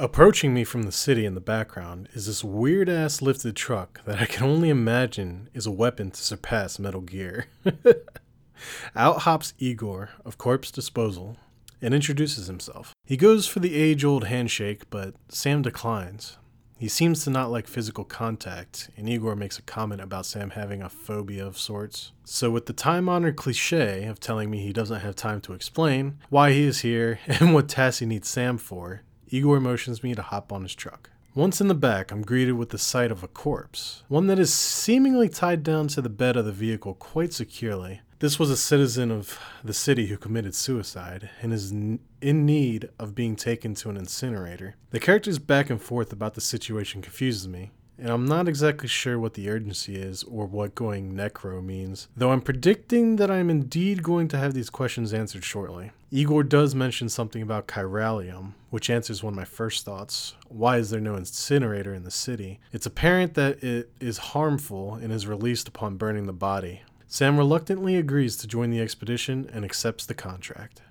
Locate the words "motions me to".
29.60-30.22